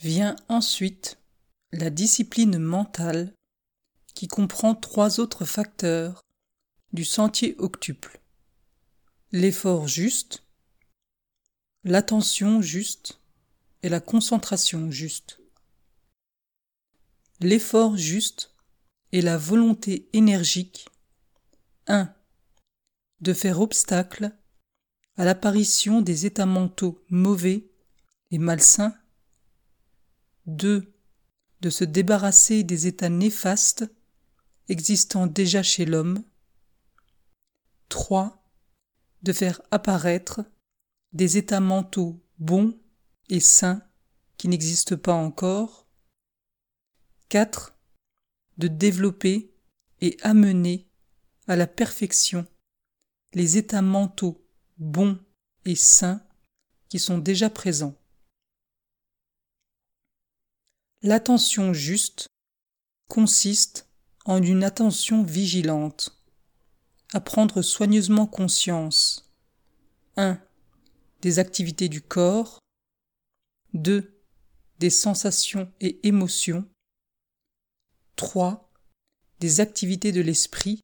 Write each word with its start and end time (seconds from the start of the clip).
Vient 0.00 0.34
ensuite 0.48 1.18
la 1.72 1.90
discipline 1.90 2.58
mentale 2.58 3.34
qui 4.14 4.28
comprend 4.28 4.74
trois 4.74 5.20
autres 5.20 5.44
facteurs 5.44 6.24
du 6.94 7.04
sentier 7.04 7.54
octuple. 7.58 8.18
L'effort 9.30 9.88
juste, 9.88 10.42
l'attention 11.84 12.62
juste 12.62 13.20
et 13.82 13.90
la 13.90 14.00
concentration 14.00 14.90
juste. 14.90 15.40
L'effort 17.40 17.98
juste 17.98 18.54
est 19.12 19.20
la 19.20 19.36
volonté 19.36 20.08
énergique 20.14 20.88
1. 21.88 22.14
De 23.20 23.34
faire 23.34 23.60
obstacle 23.60 24.34
à 25.18 25.26
l'apparition 25.26 26.00
des 26.00 26.24
états 26.24 26.46
mentaux 26.46 27.04
mauvais 27.10 27.70
et 28.30 28.38
malsains. 28.38 28.96
2. 30.56 30.92
De 31.60 31.70
se 31.70 31.84
débarrasser 31.84 32.64
des 32.64 32.86
états 32.86 33.08
néfastes 33.08 33.84
existant 34.68 35.26
déjà 35.26 35.62
chez 35.62 35.84
l'homme. 35.84 36.24
3. 37.88 38.42
De 39.22 39.32
faire 39.32 39.60
apparaître 39.70 40.40
des 41.12 41.36
états 41.36 41.60
mentaux 41.60 42.24
bons 42.38 42.78
et 43.28 43.40
sains 43.40 43.82
qui 44.36 44.48
n'existent 44.48 44.96
pas 44.96 45.14
encore. 45.14 45.86
4. 47.28 47.76
De 48.58 48.68
développer 48.68 49.54
et 50.00 50.16
amener 50.22 50.88
à 51.46 51.56
la 51.56 51.66
perfection 51.66 52.46
les 53.34 53.56
états 53.58 53.82
mentaux 53.82 54.44
bons 54.78 55.18
et 55.64 55.76
sains 55.76 56.22
qui 56.88 56.98
sont 56.98 57.18
déjà 57.18 57.50
présents. 57.50 57.99
L'attention 61.02 61.72
juste 61.72 62.26
consiste 63.08 63.88
en 64.26 64.42
une 64.42 64.62
attention 64.62 65.22
vigilante, 65.22 66.22
à 67.14 67.20
prendre 67.20 67.62
soigneusement 67.62 68.26
conscience 68.26 69.32
1. 70.16 70.38
Des 71.22 71.38
activités 71.38 71.88
du 71.88 72.02
corps 72.02 72.58
2. 73.72 74.20
Des 74.78 74.90
sensations 74.90 75.72
et 75.80 76.06
émotions 76.06 76.68
3. 78.16 78.70
Des 79.38 79.60
activités 79.60 80.12
de 80.12 80.20
l'esprit 80.20 80.80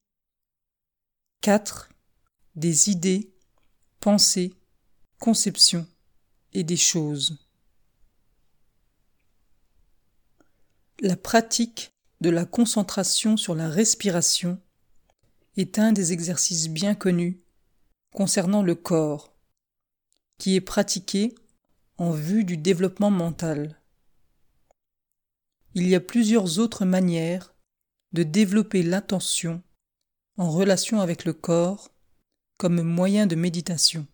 4. 1.43 1.91
Des 2.55 2.89
idées 2.89 3.35
pensée, 4.01 4.55
conception 5.19 5.87
et 6.55 6.65
des 6.65 6.77
choses. 6.79 7.46
La 11.03 11.17
pratique 11.17 11.93
de 12.23 12.31
la 12.31 12.47
concentration 12.47 13.37
sur 13.37 13.55
la 13.55 13.69
respiration 13.69 14.59
est 15.59 15.79
un 15.79 15.93
des 15.93 16.15
exercices 16.15 16.71
bien 16.71 16.95
connus 16.95 17.43
concernant 18.15 18.63
le 18.63 18.75
corps, 18.75 19.37
qui 20.39 20.55
est 20.55 20.63
pratiqué 20.63 21.35
en 21.99 22.13
vue 22.13 22.45
du 22.45 22.57
développement 22.57 23.11
mental. 23.11 23.79
Il 25.75 25.87
y 25.87 25.95
a 25.95 26.01
plusieurs 26.01 26.59
autres 26.59 26.87
manières 26.87 27.55
de 28.13 28.23
développer 28.23 28.83
l'attention 28.83 29.63
en 30.39 30.51
relation 30.51 31.03
avec 31.03 31.27
le 31.27 31.35
corps 31.35 31.91
comme 32.57 32.81
moyen 32.81 33.27
de 33.27 33.35
méditation. 33.35 34.07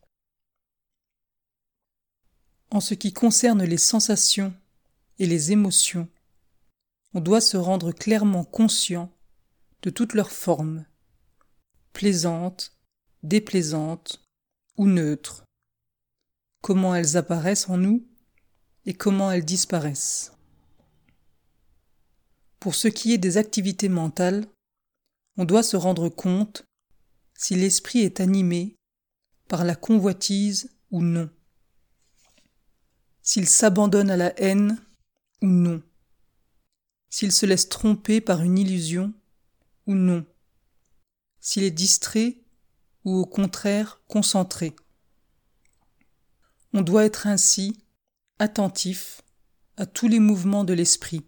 En 2.73 2.81
ce 2.81 2.95
qui 2.95 3.13
concerne 3.13 3.63
les 3.63 3.79
sensations 3.79 4.53
et 5.21 5.27
les 5.27 5.53
émotions, 5.53 6.09
on 7.15 7.21
doit 7.21 7.41
se 7.41 7.57
rendre 7.57 7.93
clairement 7.93 8.45
conscient 8.45 9.13
de 9.83 9.91
toutes 9.91 10.15
leurs 10.15 10.31
formes, 10.31 10.85
plaisantes, 11.93 12.77
déplaisantes 13.23 14.25
ou 14.77 14.87
neutres, 14.87 15.45
comment 16.63 16.95
elles 16.95 17.17
apparaissent 17.17 17.69
en 17.69 17.77
nous 17.77 18.07
et 18.87 18.95
comment 18.95 19.31
elles 19.31 19.45
disparaissent. 19.45 20.33
Pour 22.61 22.75
ce 22.75 22.89
qui 22.89 23.13
est 23.13 23.19
des 23.19 23.37
activités 23.37 23.89
mentales, 23.89 24.47
on 25.37 25.45
doit 25.45 25.63
se 25.63 25.77
rendre 25.77 26.09
compte 26.09 26.65
si 27.35 27.55
l'esprit 27.57 28.01
est 28.01 28.21
animé 28.21 28.77
par 29.49 29.65
la 29.65 29.75
convoitise 29.75 30.71
ou 30.91 31.03
non, 31.03 31.29
s'il 33.23 33.49
s'abandonne 33.49 34.11
à 34.11 34.17
la 34.17 34.39
haine 34.41 34.81
ou 35.43 35.47
non, 35.47 35.83
s'il 37.13 37.31
se 37.31 37.45
laisse 37.45 37.69
tromper 37.69 38.23
par 38.23 38.41
une 38.41 38.59
illusion 38.59 39.13
ou 39.87 39.93
non, 39.93 40.25
s'il 41.41 41.63
est 41.63 41.71
distrait 41.71 42.39
ou 43.05 43.17
au 43.17 43.27
contraire 43.27 44.01
concentré. 44.09 44.75
On 46.73 46.81
doit 46.81 47.05
être 47.05 47.27
ainsi 47.27 47.85
attentif 48.39 49.21
à 49.77 49.85
tous 49.85 50.09
les 50.09 50.21
mouvements 50.21 50.65
de 50.65 50.73
l'esprit, 50.73 51.27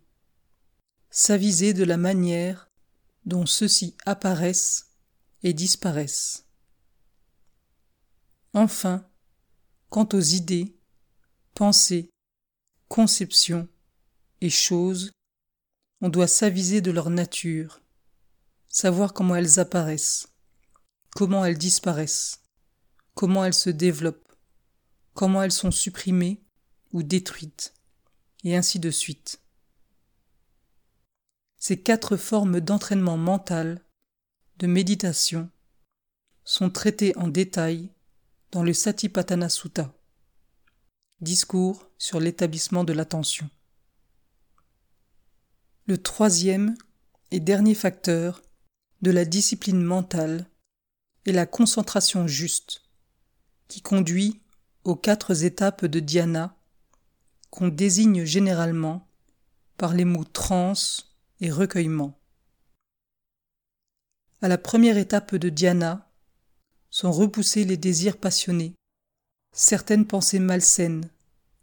s'aviser 1.11 1.75
de 1.75 1.85
la 1.85 1.99
manière 1.99 2.71
dont 3.27 3.45
ceux-ci 3.45 3.95
apparaissent 4.07 4.87
et 5.43 5.53
disparaissent. 5.53 6.47
Enfin, 8.55 9.07
quant 9.91 10.09
aux 10.15 10.21
idées, 10.21 10.79
pensées, 11.53 12.09
conceptions 12.89 13.69
et 14.41 14.49
choses, 14.49 15.11
on 16.05 16.11
doit 16.11 16.29
s'aviser 16.29 16.83
de 16.83 16.91
leur 16.91 17.09
nature, 17.09 17.81
savoir 18.69 19.15
comment 19.15 19.37
elles 19.37 19.59
apparaissent, 19.59 20.29
comment 21.17 21.47
elles 21.47 21.57
disparaissent, 21.57 22.45
comment 23.15 23.43
elles 23.43 23.55
se 23.55 23.71
développent, 23.71 24.37
comment 25.15 25.43
elles 25.43 25.51
sont 25.51 25.71
supprimées 25.71 26.45
ou 26.93 27.03
détruites, 27.03 27.73
et 28.45 28.55
ainsi 28.55 28.79
de 28.79 28.91
suite. 28.91 29.41
Ces 31.57 31.81
quatre 31.81 32.19
formes 32.19 32.61
d'entraînement 32.61 33.17
mental 33.17 33.83
de 34.59 34.67
méditation 34.67 35.49
sont 36.45 36.69
traités 36.69 37.17
en 37.17 37.29
détail 37.29 37.89
dans 38.51 38.63
le 38.63 38.75
Satipatthana 38.75 39.49
Sutta, 39.49 39.95
discours 41.23 41.89
sur 41.97 42.21
l'établissement 42.21 42.85
de 42.85 42.93
l'attention. 42.93 43.49
Le 45.87 45.99
troisième 45.99 46.77
et 47.31 47.41
dernier 47.41 47.75
facteur 47.75 48.43
de 49.03 49.11
la 49.11 49.27
discipline 49.27 49.83
mentale 49.83 50.49
est 51.27 51.33
la 51.33 51.45
concentration 51.45 52.27
juste, 52.27 52.85
qui 53.69 53.83
conduit 53.83 54.41
aux 54.85 54.97
quatre 54.97 55.45
étapes 55.45 55.85
de 55.85 56.01
dhyana 56.01 56.57
qu'on 57.51 57.69
désigne 57.69 58.25
généralement 58.25 59.07
par 59.77 59.93
les 59.93 60.07
mots 60.07 60.25
transe 60.25 61.15
et 61.41 61.51
recueillement. 61.51 62.19
À 64.41 64.49
la 64.49 64.57
première 64.57 64.97
étape 64.97 65.35
de 65.35 65.51
dhyana 65.51 66.11
sont 66.89 67.13
repoussés 67.13 67.65
les 67.65 67.77
désirs 67.77 68.17
passionnés, 68.17 68.75
certaines 69.53 70.07
pensées 70.07 70.39
malsaines, 70.39 71.11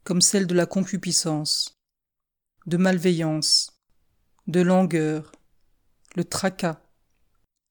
comme 0.03 0.21
celle 0.21 0.45
de 0.45 0.53
la 0.53 0.67
concupiscence, 0.67 1.73
de 2.67 2.77
malveillance, 2.77 3.80
de 4.47 4.61
langueur, 4.61 5.31
le 6.15 6.23
tracas, 6.23 6.81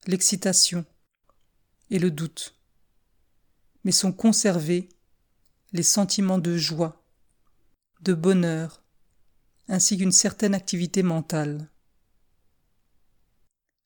l'excitation 0.07 0.85
et 1.89 1.99
le 1.99 2.11
doute, 2.11 2.55
mais 3.83 3.91
sont 3.91 4.13
conservés 4.13 4.89
les 5.73 5.83
sentiments 5.83 6.39
de 6.39 6.57
joie, 6.57 7.03
de 8.01 8.13
bonheur, 8.13 8.81
ainsi 9.67 9.97
qu'une 9.97 10.11
certaine 10.11 10.55
activité 10.55 11.03
mentale. 11.03 11.69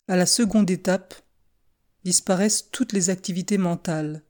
À 0.07 0.15
la 0.15 0.25
seconde 0.25 0.69
étape, 0.69 1.15
disparaissent 2.03 2.69
toutes 2.71 2.93
les 2.93 3.09
activités 3.09 3.57
mentales, 3.57 4.23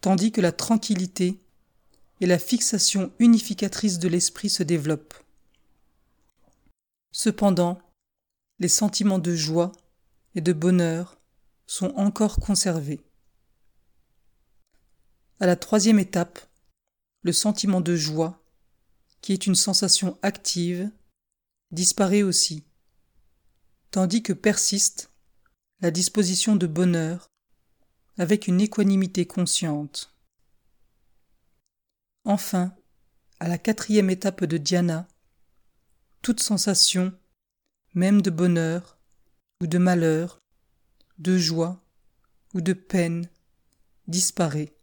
tandis 0.00 0.32
que 0.32 0.40
la 0.40 0.52
tranquillité 0.52 1.38
et 2.20 2.26
la 2.26 2.38
fixation 2.38 3.12
unificatrice 3.18 3.98
de 3.98 4.08
l'esprit 4.08 4.48
se 4.48 4.62
développent. 4.62 5.14
Cependant, 7.10 7.80
les 8.58 8.68
sentiments 8.68 9.18
de 9.18 9.34
joie 9.34 9.72
et 10.34 10.40
de 10.40 10.52
bonheur 10.52 11.20
sont 11.66 11.94
encore 11.96 12.36
conservés. 12.36 13.00
À 15.40 15.46
la 15.46 15.56
troisième 15.56 15.98
étape, 15.98 16.38
le 17.22 17.32
sentiment 17.32 17.80
de 17.80 17.94
joie, 17.96 18.42
qui 19.20 19.32
est 19.32 19.46
une 19.46 19.54
sensation 19.54 20.18
active, 20.22 20.90
disparaît 21.70 22.22
aussi 22.22 22.64
tandis 23.90 24.22
que 24.22 24.32
persiste 24.32 25.10
la 25.80 25.90
disposition 25.90 26.56
de 26.56 26.66
bonheur 26.66 27.30
avec 28.18 28.48
une 28.48 28.60
équanimité 28.60 29.26
consciente. 29.26 30.14
Enfin, 32.24 32.74
à 33.40 33.48
la 33.48 33.58
quatrième 33.58 34.10
étape 34.10 34.44
de 34.44 34.58
dhyana, 34.58 35.08
toute 36.22 36.40
sensation, 36.40 37.12
même 37.94 38.22
de 38.22 38.30
bonheur 38.30 38.98
ou 39.60 39.66
de 39.66 39.78
malheur, 39.78 40.38
de 41.18 41.36
joie 41.36 41.82
ou 42.54 42.60
de 42.60 42.72
peine, 42.72 43.28
disparaît. 44.06 44.74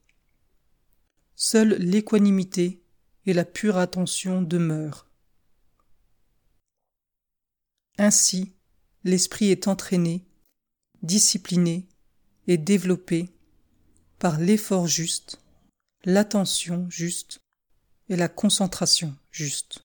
Seule 1.35 1.75
l'équanimité 1.75 2.83
et 3.25 3.33
la 3.33 3.45
pure 3.45 3.77
attention 3.77 4.41
demeurent. 4.41 5.09
Ainsi, 7.97 8.53
l'esprit 9.03 9.51
est 9.51 9.67
entraîné, 9.67 10.25
discipliné 11.01 11.87
et 12.47 12.57
développé 12.57 13.29
par 14.19 14.39
l'effort 14.39 14.87
juste, 14.87 15.39
l'attention 16.03 16.89
juste 16.89 17.39
et 18.09 18.15
la 18.15 18.27
concentration 18.27 19.15
juste. 19.31 19.84